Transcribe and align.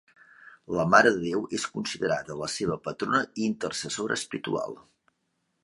La 0.77 0.85
Mare 0.93 1.11
de 1.17 1.21
Déu 1.25 1.43
és 1.57 1.65
considerada 1.75 2.39
la 2.41 2.49
seva 2.55 2.77
patrona 2.89 3.21
i 3.43 3.45
intercessora 3.51 4.19
espiritual. 4.21 4.77